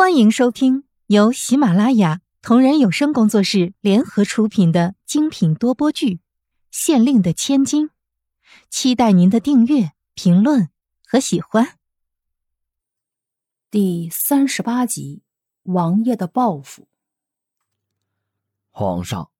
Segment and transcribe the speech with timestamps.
[0.00, 6.14] 欢迎收听由喜马拉雅同人有声工作室联合出品的精品多播剧
[6.70, 7.88] 《县令的千金》，
[8.70, 10.70] 期待您的订阅、评论
[11.04, 11.78] 和喜欢。
[13.70, 15.22] 第三十八集：
[15.64, 16.88] 王爷的报复。
[18.70, 19.30] 皇上，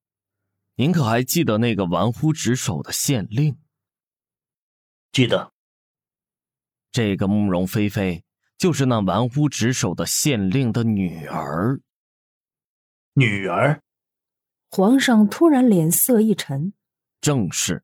[0.75, 3.57] 您可还记得那个玩忽职守的县令？
[5.11, 5.53] 记得。
[6.91, 8.23] 这个慕容菲菲。
[8.61, 11.81] 就是那玩忽职守的县令的女儿。
[13.13, 13.81] 女儿，
[14.69, 16.71] 皇上突然脸色一沉。
[17.19, 17.83] 正是，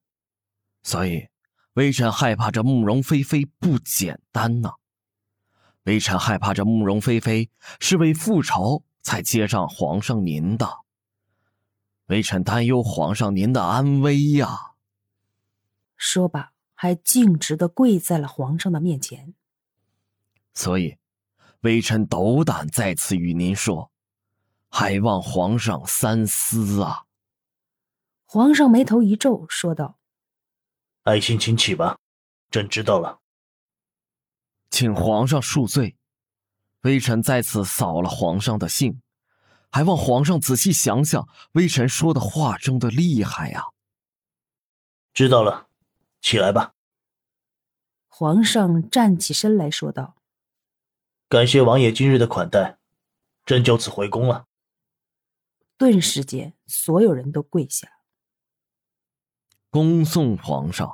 [0.83, 1.29] 所以
[1.73, 4.73] 微臣害怕这慕容菲菲不简单呐。
[5.85, 7.49] 微臣害怕这慕容菲菲
[7.79, 10.69] 是为复仇才接上皇上您的。
[12.05, 14.73] 微臣担忧皇上您的安危呀。
[15.95, 19.33] 说罢，还径直的跪在了皇上的面前。
[20.57, 20.97] 所以，
[21.59, 23.91] 微臣斗胆再次与您说，
[24.69, 27.05] 还望皇上三思啊！
[28.25, 29.99] 皇上眉头一皱，说道
[31.05, 31.99] ：“爱卿请起吧，
[32.49, 33.19] 朕知道了。
[34.71, 35.95] 请皇上恕罪，
[36.81, 38.99] 微臣再次扫了皇上的兴，
[39.69, 43.63] 还望皇上仔细想想，微臣说的话中的厉害呀！”
[45.13, 45.69] 知道了，
[46.19, 46.73] 起来吧。
[48.07, 50.16] 皇上站起身来说道。
[51.29, 52.77] 感谢王爷今日的款待，
[53.45, 54.45] 朕就此回宫了。
[55.77, 57.85] 顿时间，所有人都跪下，
[59.69, 60.89] 恭送皇上，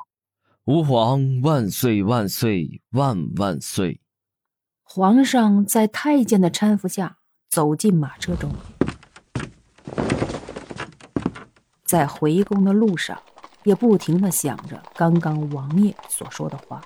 [0.63, 4.01] 吾皇万岁万岁万万岁！
[4.81, 8.51] 皇上在太监的搀扶下走进马车中，
[11.85, 13.21] 在回宫的路上，
[13.65, 16.83] 也不停的想着刚刚王爷所说的话，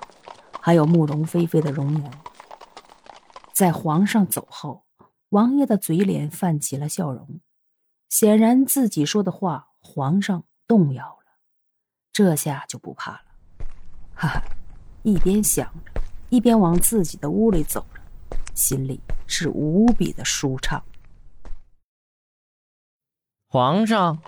[0.60, 2.10] 还有慕容菲菲的容颜。
[3.58, 4.84] 在皇上走后，
[5.30, 7.40] 王爷的嘴脸泛起了笑容，
[8.08, 11.40] 显然自己说的话，皇上动摇了，
[12.12, 13.20] 这下就不怕了。
[14.14, 14.42] 哈哈，
[15.02, 18.00] 一边想着，一边往自己的屋里走着，
[18.54, 20.80] 心里是无比的舒畅。
[23.48, 24.22] 皇上，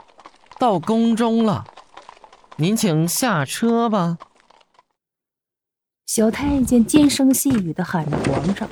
[0.59, 1.73] 到宫中了，
[2.57, 4.19] 您请下车吧。
[6.07, 8.69] 小太监尖声细语的喊着皇上。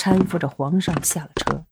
[0.00, 1.66] 搀扶着皇上下了车，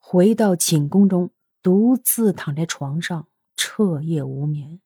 [0.00, 1.30] 回到寝宫中，
[1.62, 4.80] 独自躺在床上彻夜无眠。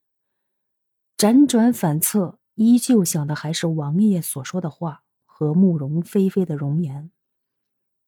[1.16, 7.10] 辗转反侧，依旧想的还是王爷所说的话和慕容菲菲的容颜。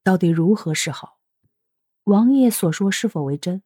[0.03, 1.21] 到底如何是好？
[2.03, 3.63] 王爷所说是否为真？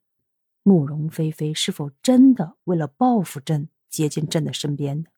[0.63, 5.11] 慕容菲菲是否真的为了报复朕接近朕的身边的？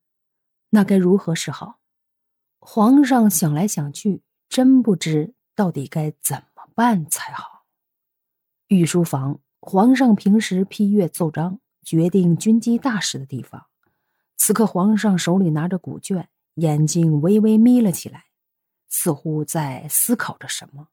[0.71, 1.81] 那该如何是好？
[2.59, 4.23] 皇上想来想去。
[4.51, 7.65] 真不知到底该怎么办才好。
[8.67, 13.67] 御书房，皇上平时批阅奏章、决定军机大事的地方。
[14.37, 18.25] 此刻，皇上手里拿着古卷，眼睛微微眯了起来，
[18.89, 20.89] 似乎在思考着什么。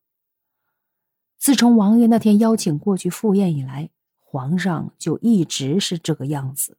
[1.40, 6.78] 自从王爷那天邀请过去赴宴以来，皇上就一直是这个样子。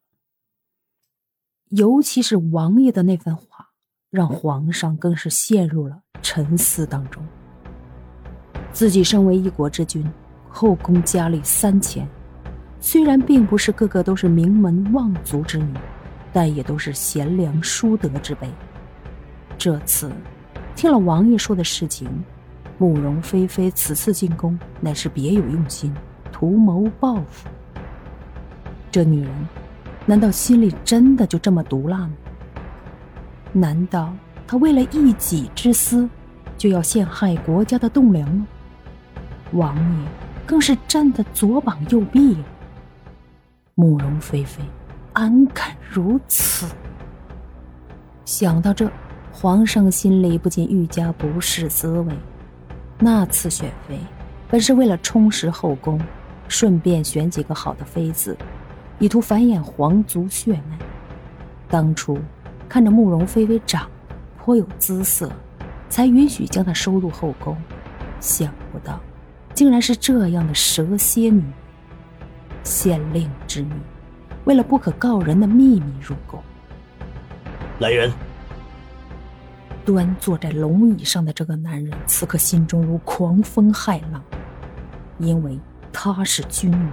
[1.71, 3.71] 尤其是王爷的那番话，
[4.11, 6.05] 让皇上更是陷入了。
[6.23, 7.23] 沉思当中，
[8.73, 10.05] 自己身为一国之君，
[10.49, 12.06] 后宫佳丽三千，
[12.81, 15.75] 虽然并不是个个都是名门望族之女，
[16.33, 18.49] 但也都是贤良淑德之辈。
[19.56, 20.12] 这次
[20.77, 22.09] 听了王爷说的事情，
[22.79, 25.93] 慕容菲菲此次进宫乃是别有用心，
[26.31, 27.49] 图谋报复。
[28.91, 29.33] 这女人，
[30.06, 32.11] 难道心里真的就这么毒辣吗？
[33.53, 34.15] 难道？
[34.50, 36.09] 他为了一己之私，
[36.56, 38.47] 就要陷害国家的栋梁吗？
[39.53, 40.09] 王爷
[40.47, 42.38] 更是朕的左膀右臂呀！
[43.75, 44.62] 慕容菲菲，
[45.12, 46.66] 安敢如此？
[48.25, 48.91] 想到这，
[49.31, 52.12] 皇上心里不禁愈加不是滋味。
[52.98, 54.00] 那次选妃，
[54.50, 56.00] 本是为了充实后宫，
[56.49, 58.34] 顺便选几个好的妃子，
[58.99, 60.78] 以图繁衍皇族血脉。
[61.69, 62.19] 当初
[62.67, 63.87] 看着慕容菲菲长。
[64.49, 65.31] 颇有姿色，
[65.91, 67.55] 才允许将她收入后宫。
[68.19, 68.99] 想不到，
[69.53, 71.45] 竟然是这样的蛇蝎女，
[72.65, 73.75] 县令之女，
[74.47, 76.43] 为了不可告人的秘密入宫。
[77.79, 78.11] 来人！
[79.85, 84.25] 端坐在龙椅上的这个男人，此刻心中如狂风骇浪，
[85.19, 85.61] 因为
[85.93, 86.93] 他是君王，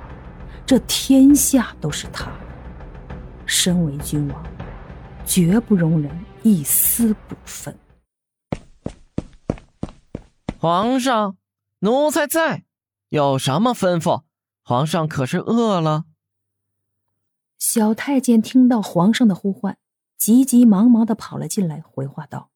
[0.66, 2.32] 这天下都是他的。
[3.46, 4.44] 身为君王，
[5.26, 6.12] 绝不容人。
[6.46, 7.76] 一丝不分。
[10.60, 11.38] 皇上，
[11.80, 12.66] 奴才在，
[13.10, 14.26] 有什么吩咐？
[14.62, 16.06] 皇上可是饿了？
[17.58, 19.80] 小太监听到皇上的呼唤，
[20.20, 22.52] 急急忙忙的跑了进来，回话道：“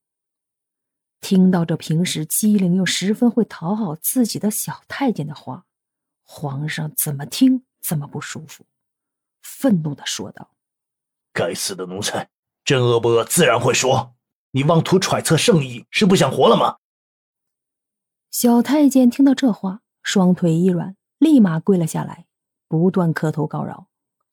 [1.20, 5.66] 听到这平时机灵又十分会讨好自己的小太监的话，
[6.24, 8.68] 皇上怎么听怎么不舒服，
[9.42, 10.52] 愤怒的说道
[11.34, 12.30] ：‘该死的奴才！
[12.70, 14.14] 朕饿不饿自然会说，
[14.52, 16.78] 你妄图揣测圣意，是不想活了吗？’”
[18.30, 20.96] 小太监听到这话，双腿一软。
[21.18, 22.28] 立马跪了下来，
[22.68, 23.88] 不断磕头告饶：“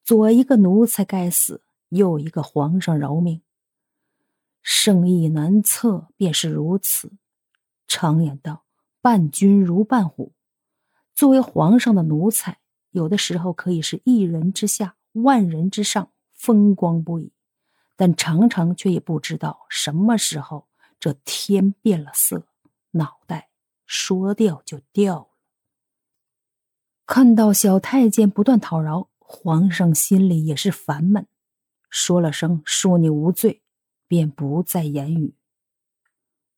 [0.05, 3.41] 左一个奴才该死，右一个皇上饶命。
[4.61, 7.15] 圣意难测，便是如此。
[7.89, 8.67] 常言道，
[9.00, 10.35] 伴君如伴虎。
[11.15, 12.59] 作为皇上的奴才，
[12.91, 17.32] 有的时候可以是一人之下，万人之上，风光不已；
[17.96, 20.69] 但常常却也不知道什么时候
[21.00, 22.46] 这天变了色，
[22.93, 23.48] 脑袋
[23.87, 25.28] 说掉就掉了。”
[27.06, 31.26] 看到小太监不断讨饶，皇上心里也是烦闷，
[31.88, 33.62] 说了声“恕你无罪”，
[34.08, 35.34] 便不再言语。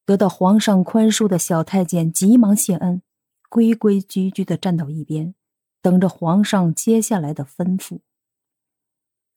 [0.06, 3.02] 得到皇上宽恕的小太监急忙谢恩，
[3.50, 5.35] 规规矩矩的站到一边，
[5.82, 8.00] 等着皇上接下来的吩咐。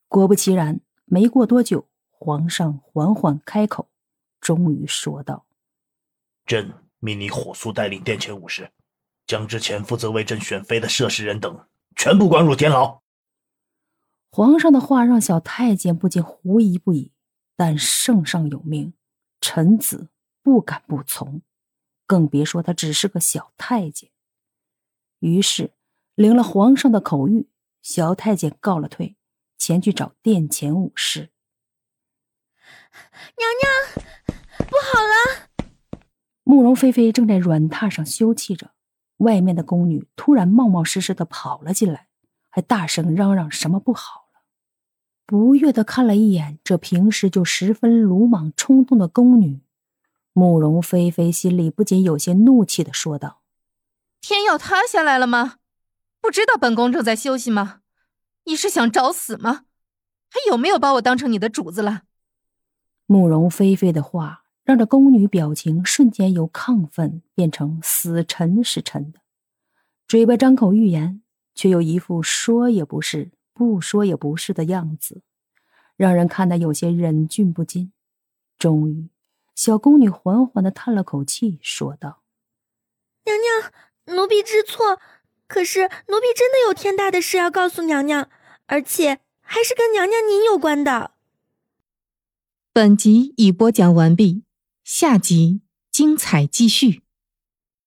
[0.08, 1.90] 果不其然，没过多久，
[2.24, 3.90] 皇上缓缓开口，
[4.40, 5.48] 终于说道
[6.46, 8.72] ：“朕命你火速带领殿前武士。”
[9.26, 13.02] 将之前负责为朕选妃的涉事人等全部关入天牢。
[14.30, 17.12] 皇上的话让小太监不禁狐疑不已，
[17.56, 18.94] 但圣上有命，
[19.40, 20.10] 臣子
[20.44, 21.42] 不敢不从，
[22.06, 24.12] 更别说他只是个小太监。
[25.18, 25.72] 于是
[26.14, 27.48] 领了皇上的口谕，
[27.82, 29.16] 小太监告了退，
[29.58, 31.31] 前去找殿前武士。
[33.38, 36.02] 娘娘，不好了！
[36.44, 38.72] 慕容菲菲正在软榻上休憩着。
[39.18, 42.08] 外面的宫女突然冒冒失失的跑了进来，
[42.50, 44.42] 还大声嚷嚷什么不好了。
[45.28, 49.62] 不悦的看了一眼这平时就十分鲁莽冲动的宫女，
[50.34, 53.42] 慕容菲菲心里不禁有些怒气的说道
[54.20, 55.58] ：“天要塌下来了吗？
[56.20, 57.82] 不知道本宫正在休息吗？
[58.46, 59.66] 你是想找死吗？
[60.30, 62.02] 还有没有把我当成你的主子了？”
[63.12, 64.40] 慕容菲菲的话。
[64.64, 69.20] 让这宫女表情瞬间由亢奋变成死沉死沉的，
[70.08, 71.24] 嘴巴张口欲言，
[71.56, 75.24] 却又一副说也不是、不说也不是的样子，
[75.98, 77.92] 让人看得有些忍俊不禁。
[78.60, 79.10] 终于，
[79.56, 82.22] 小宫女缓缓的叹了口气，说道
[83.26, 85.00] ：“娘娘，奴婢知错，
[85.48, 88.30] 可是奴婢真的有天大的事要告诉娘娘，
[88.68, 91.16] 而且还是跟娘娘您有关的。”
[92.74, 94.46] 本集已播讲完毕。
[94.86, 95.60] 下集
[95.92, 97.02] 精彩继续。